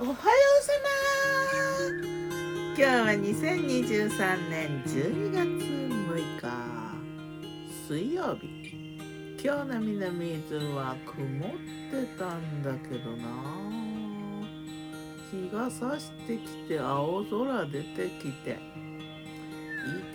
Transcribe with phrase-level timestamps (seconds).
[0.00, 0.16] おはよう
[0.62, 0.90] さま。
[2.68, 6.46] 今日は2023年12月6日。
[7.88, 8.46] 水曜日。
[9.42, 11.56] 今日の南伊豆は曇って
[12.16, 13.26] たんだけどな。
[15.32, 18.50] 日が差してきて青空出てきて。
[18.50, 18.56] いい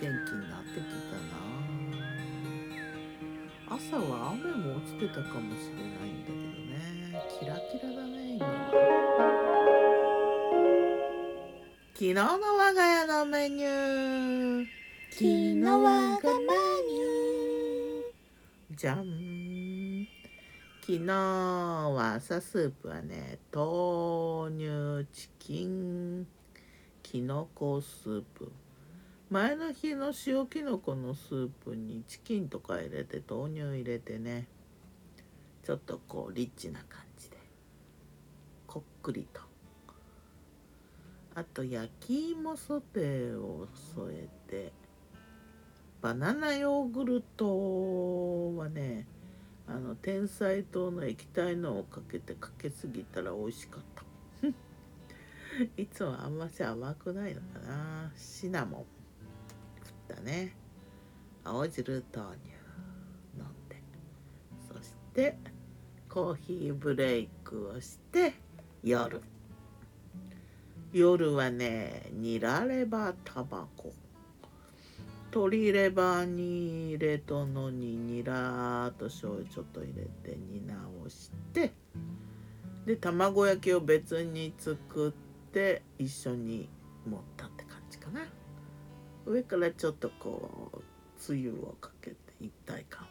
[0.00, 1.36] 気になってきたな。
[3.76, 6.38] 朝は雨も落ちてたかもしれないんだけど
[6.72, 6.74] ね。
[7.38, 8.46] キラキラだね今。
[8.46, 8.50] は
[12.04, 14.66] 昨日の我が家のメニュー。
[15.10, 16.46] 昨日我がメ
[16.86, 20.06] ニュじゃん
[20.82, 26.26] 昨日は朝スープはね豆乳チキン。
[27.02, 28.52] きのこスープ。
[29.30, 34.46] 前の日の塩きのこのスープにチキンとか入れて豆乳入れてね。
[35.64, 37.38] ちょっとこうリッチな感じで。
[38.66, 39.53] こっくりと。
[41.34, 44.72] あと焼き芋ソテーを添えて
[46.00, 49.06] バナナヨーグルトはね
[49.66, 54.04] あの天才糖の液体のをかけてかけすぎたら美味しかった。
[55.82, 58.12] いつもあんまし甘くないのかな。
[58.16, 58.84] シナモン。
[59.82, 60.54] 振ったね。
[61.44, 62.50] 青汁豆乳。
[63.38, 63.82] 飲んで。
[64.68, 65.38] そして
[66.10, 68.34] コーヒーブレイクをして
[68.82, 69.22] 夜。
[70.96, 73.92] 夜はねニラレバタバコ。
[75.32, 81.72] 鶏レバーに入れたのにニラと醤油ちょっと入れて煮直して
[82.86, 86.68] で卵焼きを別に作って一緒に
[87.04, 88.20] 盛ったって感じかな。
[89.26, 90.80] 上からちょっとこう
[91.18, 93.06] つゆをかけて一体感を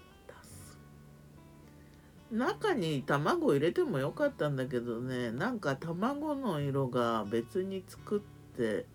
[2.34, 8.86] 中に卵入れてもよかったんだけどねなんか卵の色が別に作って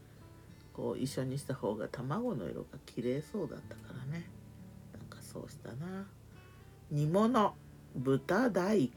[0.72, 4.28] こう一緒にした方が卵の色が綺麗そうだったからね。
[4.92, 6.06] なんかそうしたな。
[6.90, 7.54] 煮物
[7.96, 8.90] 豚大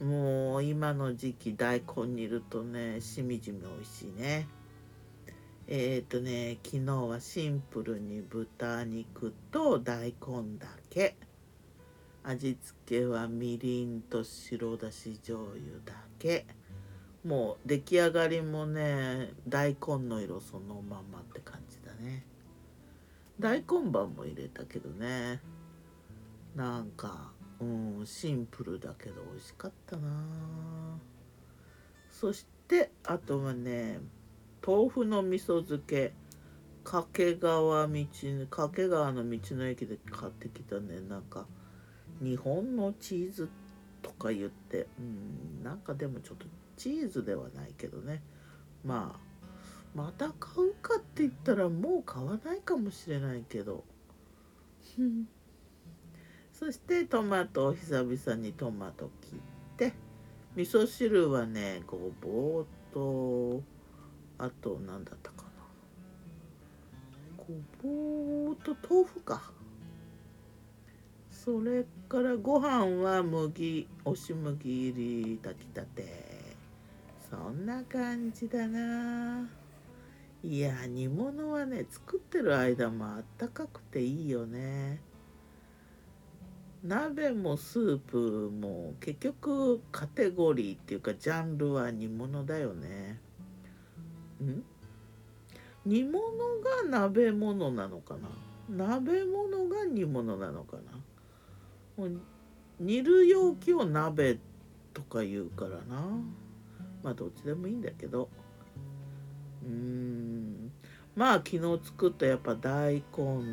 [0.00, 0.06] 根。
[0.06, 4.46] もう今の時期大根煮るとねしみじみ美味しいね。
[5.68, 11.16] えっ、ー、とね昨日はシンプルに豚肉と大根だけ。
[12.28, 16.44] 味付けはみりんと白だし醤油だけ。
[17.24, 22.24] もう出来上がりもね大根の色そのまんまって感じだね。
[23.38, 25.40] 大根板も入れたけどね。
[26.56, 30.08] なんかうんシンプルだけど美味しかったな。
[32.10, 34.00] そしてあとはね
[34.66, 36.12] 豆腐の味噌漬け。
[36.82, 37.08] 掛
[37.40, 38.06] 川道
[38.48, 41.00] 掛川の道の駅で買ってきたね。
[41.08, 41.46] なんか
[42.20, 43.48] 日本のチーズ
[44.02, 46.46] とか言ってうんなんかでもちょっと
[46.76, 48.22] チーズではないけどね。
[48.84, 49.26] まあ
[49.94, 53.84] また買うかって言ったらもう買わないかもしれないけど。
[56.52, 59.40] そしてトマトを久々にトマト切っ
[59.76, 59.92] て
[60.54, 63.62] 味噌汁はねごぼうと
[64.38, 65.50] あと何だったかな。
[67.36, 67.44] ご
[67.82, 69.52] ぼうと豆腐か
[71.46, 76.34] それからご飯は麦押し麦入り炊きたて。
[77.30, 79.48] そんな感じだな。
[80.42, 85.00] いや煮物はね作ってる間もあったかくていいよね。
[86.82, 93.20] 鍋もスープも結局カテゴリーっていうかジャンルは煮物だよね。
[94.42, 94.64] ん？
[95.84, 96.22] 煮物
[96.82, 98.16] が鍋物なのか
[98.68, 98.86] な？
[98.88, 100.82] 鍋物が煮物なのかな？
[101.96, 102.20] もう
[102.78, 104.38] 煮る容器を鍋
[104.92, 106.02] とか言うからな。
[107.02, 108.28] まあどっちでもいいんだけど。
[109.64, 110.72] うーん。
[111.14, 113.02] まあ昨日作ったやっぱ大根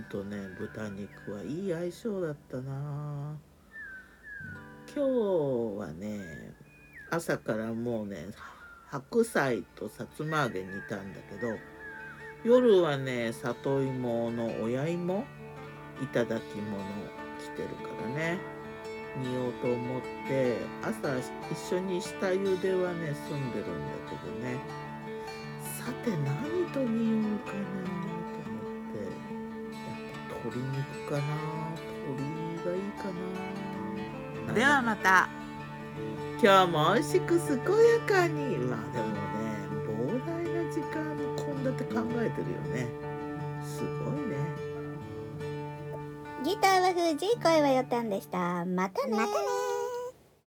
[0.10, 3.38] とね豚肉はいい相性だったな。
[4.94, 6.54] 今日はね
[7.10, 8.28] 朝からもうね
[8.88, 11.58] 白菜とさつま揚げ煮たんだけど
[12.44, 15.24] 夜はね里芋の親芋？
[16.02, 17.23] いただき物。
[17.44, 18.40] 来てるからね。
[19.20, 21.20] 煮ようと思って朝
[21.52, 24.58] 一緒に下茹ではね済んでるんだけどね。
[25.78, 29.06] さて何と煮ようかなと思ってや
[29.92, 30.82] っぱ鶏肉
[31.12, 31.22] かな。
[32.08, 32.24] 鶏
[32.66, 33.04] がいいか
[34.48, 34.54] な。
[34.54, 35.30] ではまた。
[36.42, 37.64] 今日も美味しく健や
[38.08, 38.58] かに。
[38.58, 39.20] まあでもね
[39.86, 39.92] 膨
[40.26, 42.88] 大な時間献立考えてるよね。
[43.64, 44.73] すごいね
[46.44, 48.66] ギターは藤井声はよたんでした。
[48.66, 49.53] またねまたね